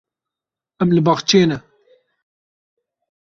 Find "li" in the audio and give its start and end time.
0.95-1.01